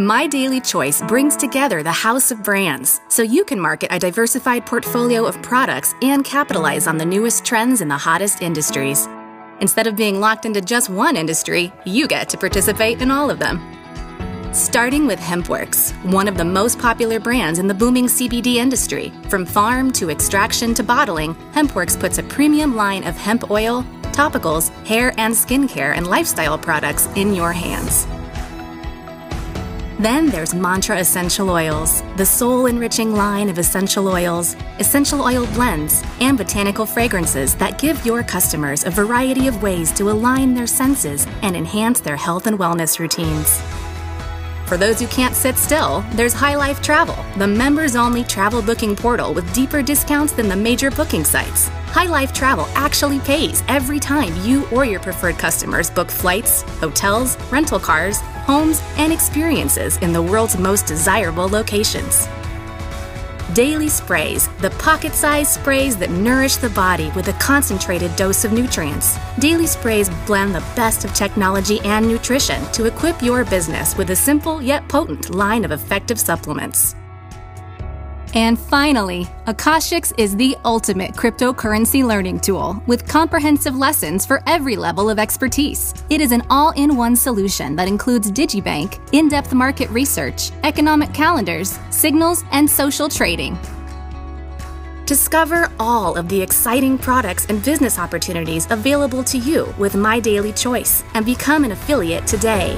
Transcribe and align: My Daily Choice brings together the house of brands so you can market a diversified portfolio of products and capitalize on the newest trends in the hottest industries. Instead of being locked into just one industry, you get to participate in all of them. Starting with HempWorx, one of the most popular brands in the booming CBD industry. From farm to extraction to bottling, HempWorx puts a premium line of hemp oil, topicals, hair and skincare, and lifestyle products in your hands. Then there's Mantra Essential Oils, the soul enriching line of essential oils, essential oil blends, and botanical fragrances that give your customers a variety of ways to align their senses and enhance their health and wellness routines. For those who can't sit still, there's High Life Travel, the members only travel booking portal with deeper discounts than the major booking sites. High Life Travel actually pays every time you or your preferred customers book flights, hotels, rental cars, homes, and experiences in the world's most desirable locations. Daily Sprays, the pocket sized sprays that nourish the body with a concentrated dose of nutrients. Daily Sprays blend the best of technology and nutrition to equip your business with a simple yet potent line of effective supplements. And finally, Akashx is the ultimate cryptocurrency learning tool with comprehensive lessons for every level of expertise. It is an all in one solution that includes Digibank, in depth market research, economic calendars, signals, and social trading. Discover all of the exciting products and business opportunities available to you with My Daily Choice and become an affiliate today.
My 0.00 0.26
Daily 0.26 0.62
Choice 0.62 1.02
brings 1.02 1.36
together 1.36 1.82
the 1.82 1.92
house 1.92 2.30
of 2.30 2.42
brands 2.42 3.02
so 3.08 3.22
you 3.22 3.44
can 3.44 3.60
market 3.60 3.92
a 3.92 3.98
diversified 3.98 4.64
portfolio 4.64 5.26
of 5.26 5.42
products 5.42 5.94
and 6.00 6.24
capitalize 6.24 6.86
on 6.86 6.96
the 6.96 7.04
newest 7.04 7.44
trends 7.44 7.82
in 7.82 7.88
the 7.88 7.98
hottest 7.98 8.40
industries. 8.40 9.06
Instead 9.60 9.86
of 9.86 9.96
being 9.96 10.18
locked 10.18 10.46
into 10.46 10.62
just 10.62 10.88
one 10.88 11.18
industry, 11.18 11.70
you 11.84 12.08
get 12.08 12.30
to 12.30 12.38
participate 12.38 13.02
in 13.02 13.10
all 13.10 13.28
of 13.28 13.38
them. 13.38 13.60
Starting 14.54 15.06
with 15.06 15.20
HempWorx, 15.20 15.92
one 16.10 16.28
of 16.28 16.38
the 16.38 16.46
most 16.46 16.78
popular 16.78 17.20
brands 17.20 17.58
in 17.58 17.66
the 17.66 17.74
booming 17.74 18.06
CBD 18.06 18.54
industry. 18.54 19.12
From 19.28 19.44
farm 19.44 19.92
to 19.92 20.08
extraction 20.08 20.72
to 20.74 20.82
bottling, 20.82 21.34
HempWorx 21.52 22.00
puts 22.00 22.16
a 22.16 22.22
premium 22.22 22.74
line 22.74 23.04
of 23.06 23.18
hemp 23.18 23.50
oil, 23.50 23.82
topicals, 24.12 24.70
hair 24.86 25.12
and 25.18 25.34
skincare, 25.34 25.94
and 25.94 26.06
lifestyle 26.06 26.56
products 26.56 27.06
in 27.16 27.34
your 27.34 27.52
hands. 27.52 28.06
Then 30.00 30.28
there's 30.28 30.54
Mantra 30.54 30.98
Essential 30.98 31.50
Oils, 31.50 32.02
the 32.16 32.24
soul 32.24 32.64
enriching 32.64 33.12
line 33.12 33.50
of 33.50 33.58
essential 33.58 34.08
oils, 34.08 34.56
essential 34.78 35.20
oil 35.20 35.44
blends, 35.48 36.02
and 36.20 36.38
botanical 36.38 36.86
fragrances 36.86 37.54
that 37.56 37.78
give 37.78 38.06
your 38.06 38.22
customers 38.22 38.86
a 38.86 38.90
variety 38.90 39.46
of 39.46 39.62
ways 39.62 39.92
to 39.98 40.10
align 40.10 40.54
their 40.54 40.66
senses 40.66 41.26
and 41.42 41.54
enhance 41.54 42.00
their 42.00 42.16
health 42.16 42.46
and 42.46 42.58
wellness 42.58 42.98
routines. 42.98 43.60
For 44.70 44.76
those 44.76 45.00
who 45.00 45.08
can't 45.08 45.34
sit 45.34 45.56
still, 45.56 46.04
there's 46.12 46.32
High 46.32 46.54
Life 46.54 46.80
Travel, 46.80 47.16
the 47.36 47.46
members 47.48 47.96
only 47.96 48.22
travel 48.22 48.62
booking 48.62 48.94
portal 48.94 49.34
with 49.34 49.52
deeper 49.52 49.82
discounts 49.82 50.32
than 50.32 50.48
the 50.48 50.54
major 50.54 50.92
booking 50.92 51.24
sites. 51.24 51.66
High 51.88 52.06
Life 52.06 52.32
Travel 52.32 52.66
actually 52.76 53.18
pays 53.18 53.64
every 53.66 53.98
time 53.98 54.32
you 54.44 54.68
or 54.68 54.84
your 54.84 55.00
preferred 55.00 55.38
customers 55.38 55.90
book 55.90 56.08
flights, 56.08 56.62
hotels, 56.78 57.36
rental 57.50 57.80
cars, 57.80 58.20
homes, 58.46 58.80
and 58.96 59.12
experiences 59.12 59.96
in 59.96 60.12
the 60.12 60.22
world's 60.22 60.56
most 60.56 60.86
desirable 60.86 61.48
locations. 61.48 62.28
Daily 63.54 63.88
Sprays, 63.88 64.48
the 64.58 64.70
pocket 64.78 65.12
sized 65.12 65.50
sprays 65.50 65.96
that 65.96 66.10
nourish 66.10 66.56
the 66.56 66.70
body 66.70 67.10
with 67.16 67.26
a 67.28 67.32
concentrated 67.34 68.14
dose 68.14 68.44
of 68.44 68.52
nutrients. 68.52 69.18
Daily 69.40 69.66
Sprays 69.66 70.08
blend 70.24 70.54
the 70.54 70.64
best 70.76 71.04
of 71.04 71.12
technology 71.14 71.80
and 71.80 72.06
nutrition 72.06 72.62
to 72.72 72.84
equip 72.84 73.20
your 73.22 73.44
business 73.44 73.96
with 73.96 74.10
a 74.10 74.16
simple 74.16 74.62
yet 74.62 74.86
potent 74.88 75.30
line 75.30 75.64
of 75.64 75.72
effective 75.72 76.20
supplements. 76.20 76.94
And 78.34 78.56
finally, 78.56 79.24
Akashx 79.46 80.12
is 80.16 80.36
the 80.36 80.56
ultimate 80.64 81.14
cryptocurrency 81.14 82.04
learning 82.06 82.40
tool 82.40 82.80
with 82.86 83.08
comprehensive 83.08 83.76
lessons 83.76 84.24
for 84.24 84.40
every 84.46 84.76
level 84.76 85.10
of 85.10 85.18
expertise. 85.18 85.94
It 86.10 86.20
is 86.20 86.30
an 86.30 86.44
all 86.48 86.70
in 86.70 86.96
one 86.96 87.16
solution 87.16 87.74
that 87.74 87.88
includes 87.88 88.30
Digibank, 88.30 89.00
in 89.12 89.28
depth 89.28 89.52
market 89.52 89.90
research, 89.90 90.52
economic 90.62 91.12
calendars, 91.12 91.78
signals, 91.90 92.44
and 92.52 92.70
social 92.70 93.08
trading. 93.08 93.58
Discover 95.06 95.72
all 95.80 96.14
of 96.16 96.28
the 96.28 96.40
exciting 96.40 96.96
products 96.96 97.46
and 97.46 97.64
business 97.64 97.98
opportunities 97.98 98.70
available 98.70 99.24
to 99.24 99.38
you 99.38 99.74
with 99.76 99.96
My 99.96 100.20
Daily 100.20 100.52
Choice 100.52 101.02
and 101.14 101.26
become 101.26 101.64
an 101.64 101.72
affiliate 101.72 102.28
today. 102.28 102.76